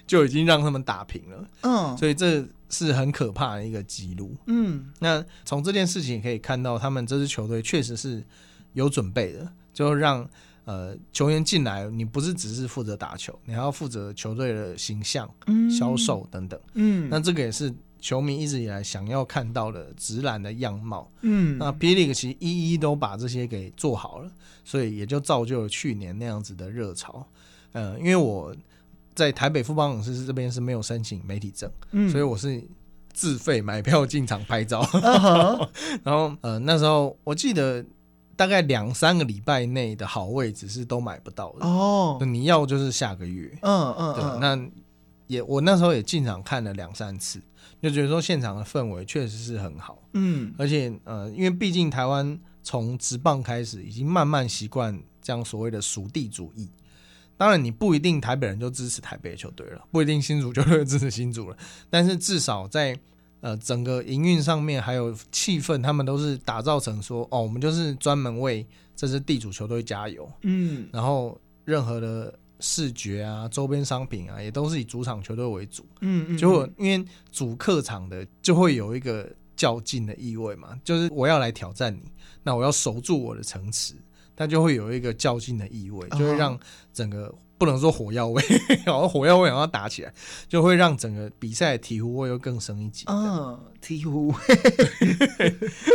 [0.07, 1.49] 就已经让他们打平了。
[1.61, 4.35] 嗯，所以这是很可怕的一个记录。
[4.47, 8.25] 嗯，那从这件事情也可以看到，他们这支球队确实是
[8.73, 10.27] 有准备的，就让。
[10.69, 15.27] 呃，球员进来，你不是只是负责打球，你还要负责球队的形象、
[15.71, 16.61] 销售等等。
[16.75, 21.11] 嗯，那这个也是球迷一直以来想要看到的直男的样貌。
[21.23, 24.31] 嗯，那 P.League 其实一一都把这些给做好了，
[24.63, 27.27] 所以也就造就了去年那样子的热潮。
[27.73, 28.55] 呃，因为我
[29.15, 32.63] 在台北富邦勇士这边是没有申请媒体证，嗯，所以我是
[33.15, 34.83] 自费买票进场拍照。
[34.83, 35.67] Uh-huh.
[36.05, 37.83] 然后呃，那时候我记得。
[38.39, 42.17] 大概两三个礼拜内的好位置是都买不到的哦。
[42.21, 44.71] 你要就是下个月，嗯嗯，对，那
[45.27, 47.43] 也我那时候也进场看了两三次，
[47.83, 56.71] 就觉得说现场的氛围确实是很好，嗯，而且呃，因为毕竟台湾从直棒开始已经慢慢习惯这样所谓的属地主义。
[57.37, 61.57] 当然，你不一定台北人就支持台北的球队了，不一定新竹球队支持新竹了。
[61.91, 62.97] 但是至少在
[63.41, 70.31] 呃整个营运上面还有气氛，他们都是打造成说，哦，我们就是专门为这支地主球队加油。
[70.43, 75.87] 嗯，然后任何的视觉啊、周边商品啊，也都是以主场球队为主。
[76.01, 82.11] 嗯嗯，就因为主客场的就会有一个较劲的意味嘛，就是我要来挑战你，
[82.43, 83.95] 那我要守住我的城池。
[84.39, 86.57] 它就会有一个较劲的意味，就会让
[86.95, 88.41] 整个不能说火药味，
[88.87, 90.15] 好像火药味然后打起来，
[90.49, 93.05] 就会让整个比赛的醍醐味又更升一级。
[93.09, 94.33] 嗯，体醐，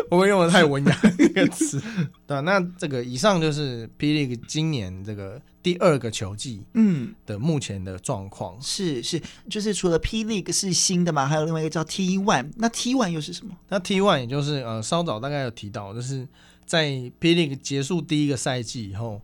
[0.09, 1.81] 我们用的太文雅 这个词。
[2.27, 8.61] 对，那这个以上就是霹雳今年这个第二个球季，嗯的目前的状况。
[8.61, 13.55] 是是，就是除了 P League 是新的嘛，还有另外一个叫 T One，那 T One 又是什么？
[13.69, 16.27] 那 T One 也就是呃，稍早大概有提到，就是。
[16.65, 17.35] 在 P.
[17.35, 19.21] League 结束第一个赛季以后，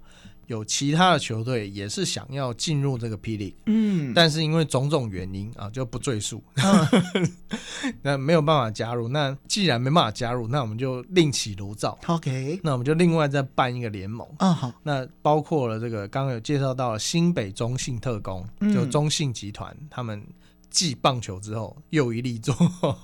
[0.48, 3.38] 有其他的球队也是想要进入这个 P.
[3.38, 7.32] League，嗯，但是因为种种原因啊，就不赘述，嗯、
[8.02, 9.08] 那没有办法加入。
[9.08, 14.28] 那既然没办法加入，那我们就另起炉灶，OK，那我们就另外再办一个联盟。
[14.40, 20.26] 嗯，好，那包括了这个刚刚有介绍到了新北中信特工，就中信集团他们。
[20.70, 22.56] 继棒球之后又一力作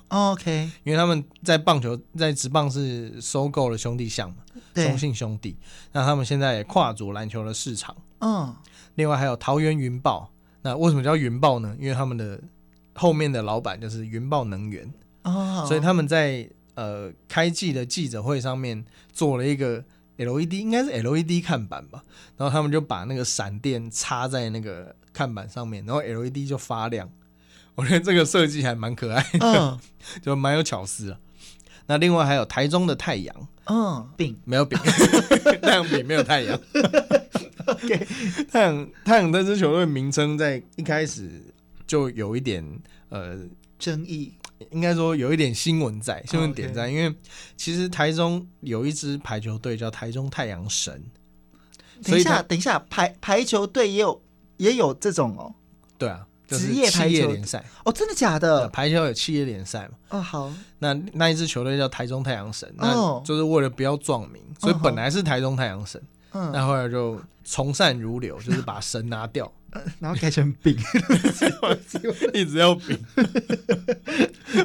[0.10, 4.38] ，OK，因为他们在棒球在职棒是收购了兄弟象嘛，
[4.74, 5.58] 中信兄弟，
[5.92, 8.56] 那他们现在也跨足篮球的市场，嗯，
[8.96, 11.76] 另外还有桃园云豹，那为什么叫云豹呢？
[11.80, 12.40] 因为他们的
[12.94, 19.84] 后面的老板就是云豹能源，哦，所以他们在呃开季的记者会上面做了一个
[20.18, 22.04] LED，应该是 LED 看板吧，
[22.38, 27.10] 然后他们就把那个闪电插在那个看板上面，然后 LED 就发亮。
[27.76, 29.80] 我觉得这个设计还蛮可爱的，嗯，
[30.24, 31.20] 就蛮有巧思啊。
[31.88, 34.80] 那另外还有台中的太阳，嗯，饼没有饼，
[35.62, 36.60] 太阳饼没有太阳。
[37.68, 38.08] OK，
[38.52, 41.30] 太阳太阳这支球队名称在一开始
[41.86, 42.64] 就有一点
[43.10, 43.38] 呃
[43.78, 44.34] 争议，
[44.72, 47.14] 应该说有一点新闻在新闻点在，因为
[47.58, 51.04] 其实台中有一支排球队叫台中太阳神。
[52.04, 54.22] 等一下，等一下，排排球队也有
[54.58, 55.54] 也有这种哦，
[55.98, 56.26] 对啊。
[56.48, 58.68] 职业排球联赛哦，真的假的？
[58.70, 59.98] 排球有企业联赛嘛？
[60.10, 60.54] 哦，好。
[60.80, 66.02] 那那一支球队叫台中太阳神，那就是为了不要撞名，所以本来是台中太阳神，
[66.34, 69.52] 嗯，那后来就从善如流，就是把神拿掉，
[70.00, 70.78] 然后改成饼，
[72.34, 73.00] 一直要饼，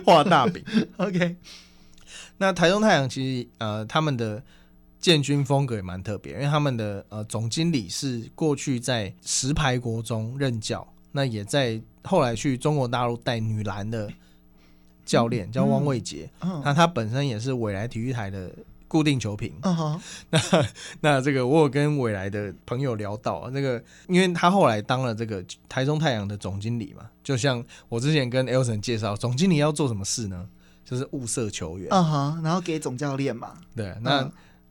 [0.04, 0.62] 画大饼。
[0.98, 1.36] OK。
[2.38, 4.42] 那台中太阳其实呃，他们的
[4.98, 10.86] 建军风格也蛮特别，因为他们的呃总经理是过去在石牌国中任教。
[11.12, 14.10] 那也在后来去中国大陆带女篮的
[15.04, 18.50] 教练、嗯、叫汪卫杰，嗯嗯、那他本身也是未来体育台的
[18.86, 19.52] 固定球评。
[19.62, 20.40] 嗯、哼那
[21.00, 30.48] 那这个我有跟未来的朋友聊到，那个因为他后来当了这个台中太阳的总经理嘛，就像我之前跟 Elson 介绍，总经理要做什么事呢？
[30.84, 33.54] 就是物色球员，嗯哼，然后给总教练嘛。
[33.76, 34.30] 对，那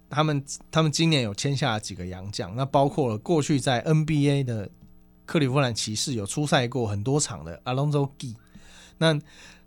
[0.09, 4.69] 他们他们今年有签下几个洋将，那包括了过去在 NBA 的。
[5.29, 8.33] 克利夫兰骑士有出赛过很多场的 Alonzo Gee，
[8.97, 9.15] 那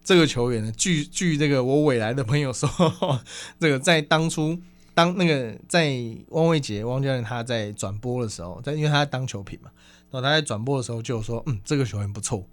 [0.03, 0.73] 这个球员呢？
[0.73, 2.69] 据据这个我未来的朋友说，
[3.61, 4.59] 这个在当初
[4.93, 5.95] 当那个在
[6.31, 9.71] 汪卫杰汪教练他在转播的时候，在因为他在当球评嘛，
[10.11, 12.45] 然后他在转播的时候就说，嗯，这个球员不错，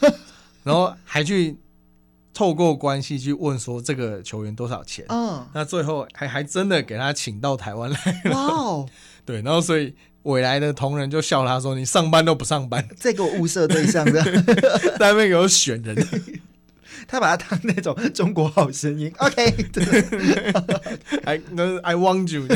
[0.62, 1.56] 然后还去
[2.34, 8.86] 透过关系去问说这个球员多少钱，嗯，那最后还还真的给他请到台湾来，哇哦，
[9.24, 9.94] 对，然后所以。
[10.32, 14.22] 纬来的同仁就笑他说：“你上班都不上班，再给我物色对象的，
[14.98, 15.96] 在那边给我选人。”
[17.06, 19.84] 他把他当那种中国好声音，OK， 对
[21.24, 22.46] ，I 那是 I want you，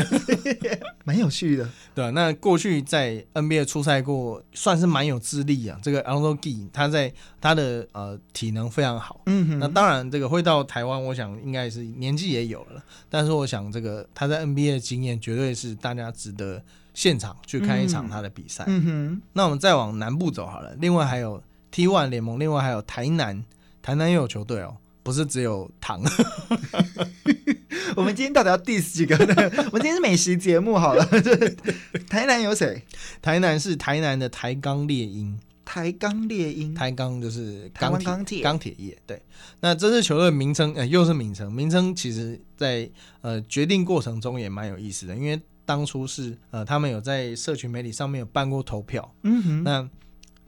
[1.05, 5.79] 蛮有趣的，对，那过去在 NBA 出赛过，算是蛮有资历啊。
[5.81, 16.63] 这个 Alonzo Gee 他在他的呃体能非常好，嗯哼，那当然这个会到台湾，我想应该是年纪也有了，但是我想这个他在 NBA 的经验绝对是大家值得。
[16.95, 18.63] 现场去看一场他的比赛。
[18.67, 20.75] 嗯哼，那我们再往南部走好了。
[20.77, 21.41] 另外还有
[21.73, 23.43] T1 联盟，另外还有台南，
[23.83, 26.01] 台南也有球队哦，不是只有糖。
[27.95, 29.35] 我们今天到底要 diss 几个呢？
[29.69, 31.05] 我们今天是美食节目好了。
[32.09, 32.81] 台南有谁？
[33.21, 35.37] 台南是台南的台钢猎鹰。
[35.65, 38.97] 台钢猎鹰，台钢就是钢铁钢铁业。
[39.07, 39.21] 对，
[39.61, 42.89] 那这支球队名称，呃，又是名称，名称其实在
[43.21, 49.89] 呃决定过程中也蛮有意思的，因为当初是呃，他们有在社群媒体上面有办过投票，嗯哼，那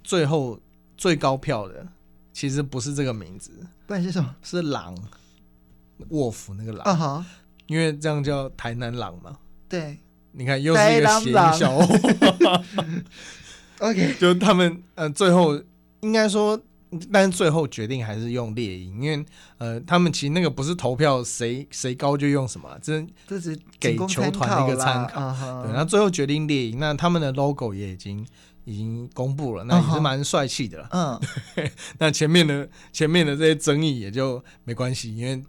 [0.04, 0.60] 最后
[0.98, 1.88] 最高票的
[2.36, 3.50] 其实不是这个名字，
[3.88, 4.36] 不然是什么？
[4.44, 4.94] 是狼
[6.10, 7.26] 卧虎那个狼啊哈，
[7.68, 9.38] 因为这样叫台南狼嘛。
[9.70, 9.98] 对，
[10.34, 12.62] 你看又是一个谐音笑话。
[13.80, 15.58] OK，就他们呃，最后
[16.02, 16.62] 应该说。
[17.12, 19.26] 但是最后决定还是用猎鹰，因为
[19.58, 25.34] 呃，他们其实那个不是投票谁谁高就用什么，这这是给球团一个参考。
[25.34, 28.26] 考对，那最后决定猎鹰，那他们的 logo 也已经
[28.66, 30.90] 已经公布了，那也是蛮帅气的了。
[30.92, 31.22] 嗯，
[31.98, 35.42] 那前面的前面的这些争议也就没关系，因为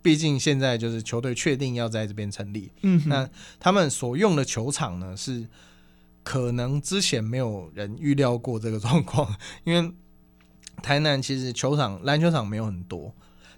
[0.00, 2.70] 毕竟现在就是球队确定要在这边成立。
[2.82, 3.28] 嗯哼，那
[3.58, 5.46] 他们所用的球场呢，是
[6.22, 9.92] 可能之前没有人预料过这个状况， 因为。
[10.80, 13.12] 台南其实球场篮球场没有很多，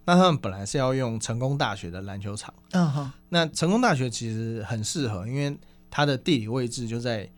[0.06, 2.54] 那他们本来是要用成功大学的篮球场。
[2.70, 5.54] 嗯哼，那成功大学其实很适合，因为
[5.90, 7.30] 它的地理位置就在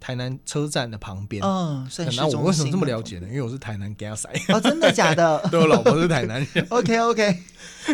[0.00, 1.40] 台南车站的旁边。
[1.44, 3.28] 嗯，那我为什么这么了解呢？
[3.28, 5.40] 因为我是台南 gas 哦，真的假的？
[5.52, 6.66] 对，我老婆是台南人。
[6.70, 7.38] OK OK，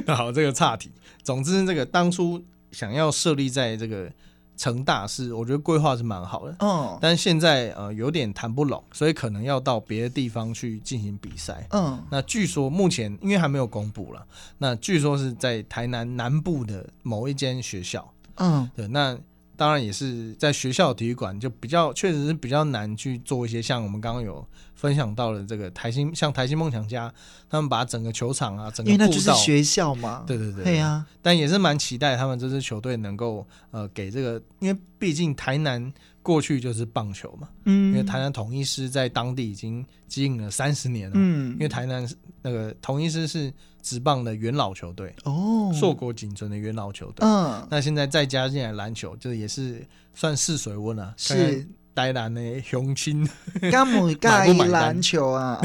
[0.06, 0.90] 那好，这个岔题。
[1.22, 4.10] 总之，这个当初想要设立在这个。
[4.58, 19.14] 成大是我觉得规划是蛮好的，嗯，但是现在呃有点谈不拢，所以可能要到别的地方去进行比赛，嗯，那据说目前因为还没有公布了，那据说是在台南南部的某一间学校，嗯，对，那
[19.56, 24.46] 当然也是在学校体育馆就比较确实是比较难去做一些像我们刚刚有。
[24.76, 27.10] 分享到的这个台新，像台新梦想家，
[27.48, 31.06] 他们把整个球场啊，整个因为那就是学校嘛，对对对，对呀、啊。
[31.22, 35.90] 但也是蛮期待他们这支球队能够呃给这个，因为毕竟台南
[36.26, 42.04] 过去就是棒球嘛，嗯，因为台南统一狮在当地已经经营了三十年了，嗯，因为台南
[42.42, 51.64] 那个统一狮是职棒的元老球队哦，硕果仅存的元老球队，嗯，那现在再加进来篮球，就也是算试水温了、啊，是。
[51.96, 53.26] 台南的雄亲，
[53.72, 55.58] 干姆盖篮球啊！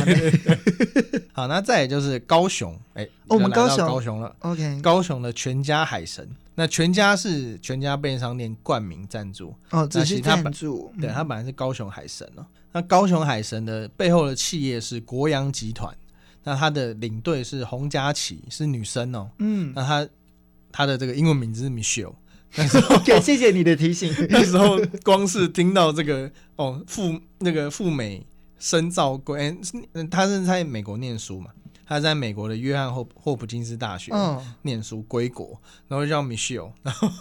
[1.33, 3.85] 好，那再也就是高雄，哎、欸，我们高雄。
[3.85, 4.33] 高雄了。
[4.39, 6.25] OK，高雄的全家海神，
[6.61, 10.93] 那全家是全家便利商店冠名赞助哦，只是赞助。
[11.01, 12.45] 对，他本来是高雄海神哦。
[12.71, 15.91] 那高雄海神的背后的企业是国阳集团，
[16.43, 19.27] 那他的领队是洪佳琪，是女生哦。
[19.39, 20.07] 嗯，那他
[20.71, 22.13] 他的这个英文名字是 Michelle。
[22.55, 24.13] 那时候，okay, 谢谢你的提醒。
[24.29, 28.23] 那时候光是听到这个哦，赴那个赴美
[28.59, 29.57] 深造归，
[30.11, 31.49] 他是在美国念书嘛？
[31.91, 34.13] 他在美国的约翰霍霍普金斯大学
[34.61, 37.11] 念书归国，然后叫 Michelle，然后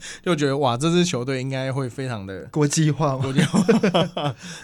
[0.22, 3.64] 就觉得哇，这支球队应该会非常的国际化，国际化。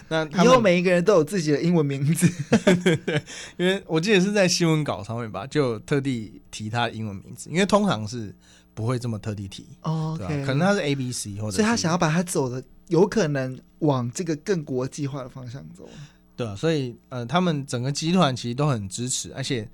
[0.09, 2.29] 那以后每一个人都有自己的英文名字，
[3.05, 3.23] 对，
[3.57, 8.35] 因为我记得是在新闻稿上面吧，就特地提他的英文名字，因为通常是。
[8.75, 10.45] 不会这么特地提哦，okay, 对吧？
[10.47, 15.89] 可能他是 A B C 或者，所以他想要把他走的有可能往这个更国际化的方向走，
[16.35, 19.67] 对啊，所以呃，他们整个集团其实都很支持，而且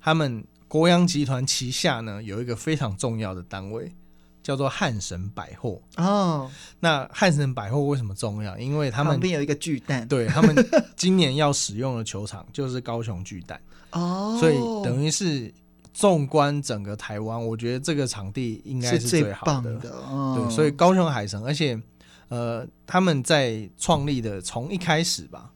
[0.00, 3.92] 他们国阳集团旗下呢有一个非常重要的单位
[4.42, 6.50] 叫做汉神百货哦。
[6.80, 8.58] 那汉神百货为什么重要？
[8.58, 10.54] 因为他们旁边有一个巨蛋，对，他们
[10.96, 13.60] 今年要使用的球场就是高雄巨蛋
[13.92, 15.52] 哦，所以等于是。
[15.94, 19.76] 纵观整个台湾，我觉得这个场地应该是最好的。
[19.80, 21.76] 的哦、对，所以高雄海神，而且
[22.28, 25.50] 呃，他们在创立的从一开始吧，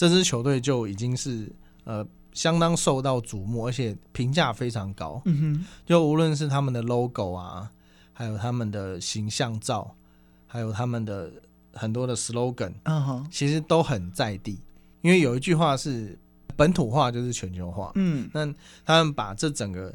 [0.00, 1.52] 这支球队就已经是
[1.84, 5.20] 呃相当受到瞩目，而且评价非常高。
[5.26, 7.70] 嗯哼，就无论是他们的 logo 啊，
[8.14, 9.94] 还有他们的形象照，
[10.46, 11.30] 还有他们的
[11.74, 14.58] 很多的 slogan，嗯哼，其实都很在地。
[15.02, 16.18] 因为有一句话是。
[16.56, 17.90] 本土化就是全球化。
[17.94, 18.44] 嗯，那
[18.84, 19.94] 他们把这整个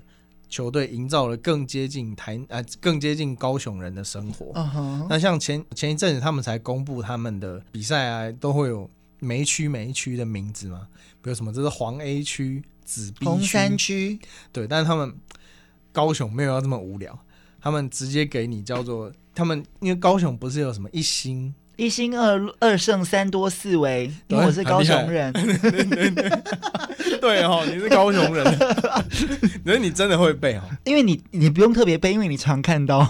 [0.50, 4.48] 球队营造了更接近台啊，更接近高雄人的生活。
[4.54, 5.08] Uh huh.
[5.08, 8.90] 那像前前一阵子他们才公布他们的比赛啊，都会有
[9.26, 10.88] 每一区每一区的名字嘛，
[11.22, 14.20] 比如什么这是黄 A 区、紫 B 区、红山区。
[14.52, 15.14] 对，但是他们
[15.92, 17.18] 高雄没有要这么无聊，
[17.60, 21.54] 他们直接给你叫做他们，因为高雄不是有什么一星。
[21.78, 25.34] 一星二二胜三多四维，因为我是高雄人。
[27.20, 28.46] 对哦，你是高雄人，
[29.66, 30.62] 所以你真的会背哦。
[30.86, 33.06] 因为你你不用特别背，因为你常看到。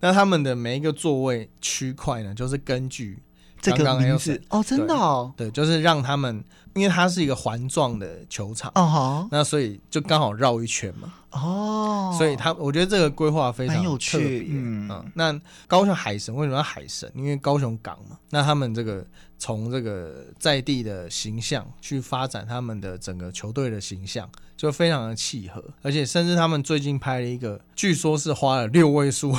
[0.00, 3.18] 那他们的每一个座位区块呢，就是根据
[3.60, 6.42] 这个名字哦，真的哦，对，就是让他们，
[6.78, 11.14] 因为它是一个环状的球场哦，那所以就刚好绕一圈嘛。
[11.30, 14.48] 哦，所以他我觉得这个规划非常有趣。
[14.50, 17.10] 嗯，嗯，那高雄海神为什么要海神？
[17.14, 18.18] 因为高雄港嘛。
[18.30, 19.06] 那他们这个
[19.38, 24.26] 从这个在地的形象去发展他们的整个球队的形象，
[24.56, 25.62] 就非常的契合。
[25.82, 29.36] 而且甚至他们最近拍了一个，据说是花了六位数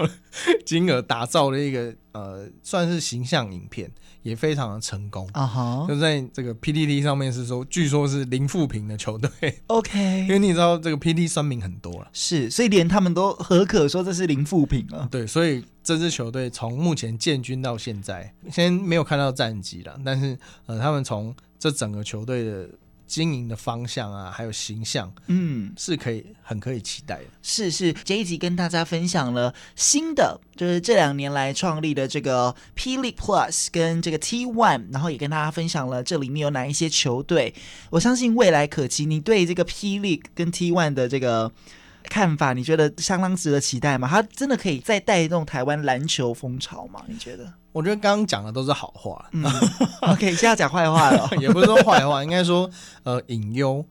[0.66, 3.90] 金额打造的一个呃，算是形象影片。
[4.22, 5.86] 也非常的成功啊哈！
[5.88, 9.30] 就在这个 PDD 上面是说，据说是零负评的球队。
[9.66, 15.08] OK， 因为你知道这个 PT 酸民很多了，是，所以连他们都何可说这是零负评了。
[15.10, 22.68] 对，所以这支球队从目前建军到现在，先没有看到战绩了，但是呃，他们从这整个球队的。
[23.12, 27.24] 经营的方向啊，还有形象，嗯，是可以很可以期待的。
[27.42, 37.54] 是是，这一集跟大家分享了新的，就是这两年来创立的这个 P League Plus 跟这个 T One，然后也跟大家分享了这里面有哪一些球队。
[37.90, 41.52] 我相信未来可期，你对这个 P League 跟 T One 的这个。
[42.02, 44.08] 看法，你觉得相当值得期待吗？
[44.08, 47.02] 他真的可以再带动台湾篮球风潮吗？
[47.06, 47.52] 你觉得？
[47.72, 49.26] 我觉得刚刚讲的都是好话。
[49.32, 49.44] 嗯
[50.02, 52.70] ，OK，现在讲坏话了， 也不是说坏话，应该说
[53.02, 53.84] 呃隐忧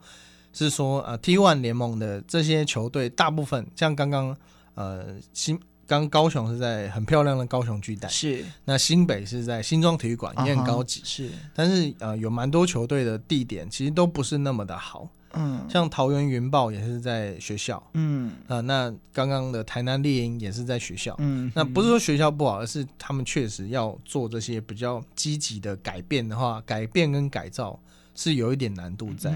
[0.52, 4.36] 是说呃 T One 联盟的这些球队大部分像刚刚
[4.74, 15.08] 呃新刚高雄是在很漂亮的高雄巨蛋，是那新北是在新庄体育馆，也很高级，是，但是呃有蛮多球队的地点其实都不是那么的好。
[15.34, 18.30] 嗯，像桃园云豹也是在学校，嗯。
[18.46, 27.78] 啊、呃，那刚刚的台南猎鹰也是在学校，嗯，那不是说学校不好，而是他们确实要做这些比较积极的改变的话，改变跟改造
[28.14, 29.32] 是有一点难度在。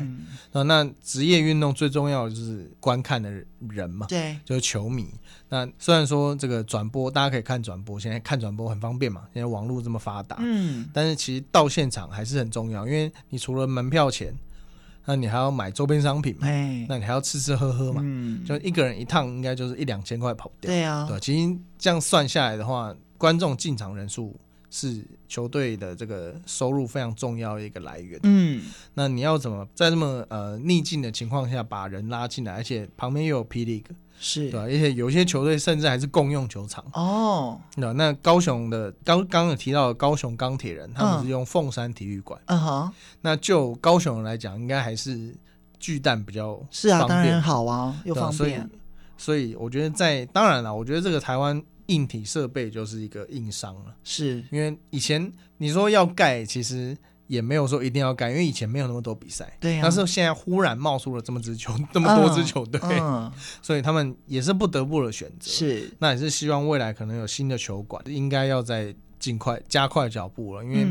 [0.52, 3.30] 那职业运动最重要的就是观看的
[3.68, 5.08] 人嘛，对，就是球迷。
[5.48, 14.34] 那虽然说这个转播大家可以看转播，现在看转播很方便嘛，现在网络这么发达，嗯，但是其实到现场还是很重要，因为你除了门票钱。
[15.06, 16.46] 那你还要买周边商品嘛？
[16.46, 18.00] 哎，那你还要吃吃喝喝嘛？
[18.04, 20.68] 嗯，就一个人一趟应该就是一两千块跑不掉。
[20.70, 24.34] 对啊，对，其实这样算下来的话，观众进场人数
[24.76, 28.20] 是球队的这个收入非常重要的一个来源。
[28.24, 28.62] 嗯，
[28.92, 33.86] 那你要怎么在这么呃逆境的情况下把人拉进来，而且旁边又有 P League。
[34.18, 37.58] 是对，而且有些球队甚至还是共用球场哦。
[37.76, 42.38] 那那高雄的刚刚有提到的高雄钢铁人，他们是用凤山体育馆。
[42.46, 42.92] 嗯哼。
[43.22, 45.34] 那就高雄人来讲，应该还是
[45.78, 48.36] 巨蛋比较是啊，当然好啊，又方便。
[48.38, 48.60] 所以，
[49.18, 53.94] 所以我觉得在当然了，我觉得这个台湾硬体设备就是一个硬伤了。
[54.04, 56.96] 是因为以前你说要盖，其实。
[57.28, 59.52] 也没有说一定要盖，因为以前没有那么多比赛。
[59.58, 59.82] 对呀、啊。
[59.82, 65.50] 但是现在忽然冒出了这么支球，这么多支球队，嗯嗯、 所以他们也是不得不的选择。
[65.50, 65.90] 是。
[65.98, 70.86] 那也是希望未来可能有新的球馆，应该要再尽快加快脚步了，因为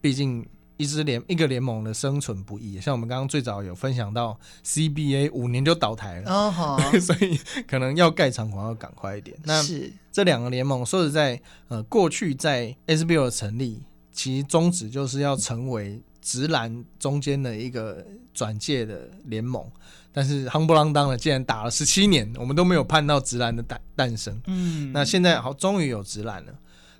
[0.00, 0.44] 毕竟
[0.76, 2.80] 一支联一个联盟的生存不易。
[2.80, 9.36] 像我们刚刚最早有分享到 CBA 五年就倒台了，哦、 所以可能要盖场馆要赶快一点。
[9.44, 13.82] 那是这两个联盟说实在，呃，过去在 SBL 的成立。
[14.12, 18.02] 其宗旨就是要成为直男中间的一个
[18.32, 19.62] 转介的联盟，
[20.10, 24.40] 但是夯不啷当的，竟然打了十七年，我们都没有盼到直男的诞诞生。
[24.46, 26.52] 嗯，那现在好，终于有直男了，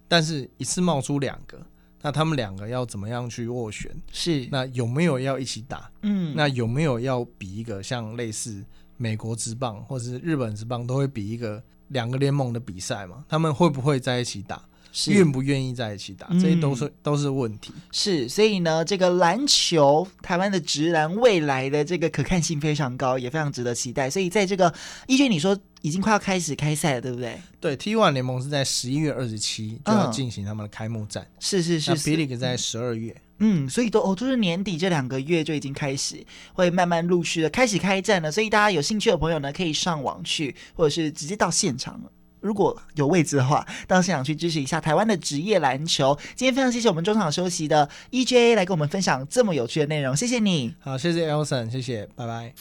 [0.07, 1.59] 但是一次冒出两个，
[2.07, 3.91] 那他们两个要怎么样去斡旋？
[4.13, 5.91] 是，那有没有要一起打？
[6.03, 8.65] 嗯，那有没有要比一个像类似
[8.97, 13.25] 美国职棒或者是日本职棒都会比一个两个联盟的比赛嘛？
[13.29, 14.63] 他们会不会在一起打？
[15.09, 17.73] 愿不愿意在一起打，这些都是、嗯、都是问题。
[17.93, 24.09] 是，所以呢，这个篮球台湾的直男未来的这个可看性非常高，也非常值得期待。
[24.09, 24.73] 所以在这个
[25.07, 27.39] 一军，你说已经快要开始开赛了，对不对？
[27.61, 31.23] 对，T One 联盟是在十一月二十七就要进行他们的开幕战。
[31.25, 33.15] 嗯、是是是，是，那 P League 在十二月。
[33.39, 36.25] 嗯，所以都哦，就是年底这两个月就已经开始
[36.55, 38.33] 会慢慢陆续的开始开战了。
[38.33, 42.11] 所以大家有兴趣的朋友呢，可以上网去，或者是直接到现场了。
[42.47, 46.17] 如果有位置的话，到现场去支持一下台湾的职业篮球。
[46.37, 50.75] 今天非常谢谢我们中场休息的 EJ 来跟我们分享这么有趣的内容，谢谢你。
[50.79, 52.53] 好，谢谢 Elson，谢谢，拜拜。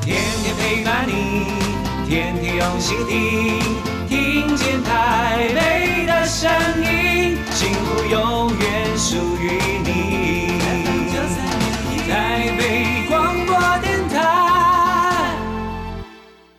[0.00, 1.12] 天天陪伴你，
[2.08, 3.60] 天天用心听，
[4.08, 6.50] 听见台北的声
[6.80, 10.35] 音，幸福永远属于。